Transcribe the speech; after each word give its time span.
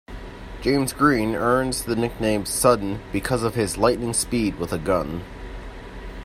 James 0.63 0.93
Green 0.93 1.35
earns 1.35 1.83
the 1.85 1.95
nickname 1.95 2.43
"Sudden" 2.43 3.01
because 3.11 3.43
of 3.43 3.53
his 3.53 3.77
lightning 3.77 4.15
speed 4.15 4.57
with 4.57 4.73
a 4.73 4.79
gun. 4.79 5.23